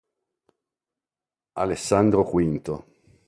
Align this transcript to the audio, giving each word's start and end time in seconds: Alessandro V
Alessandro 1.59 2.23
V 2.23 2.83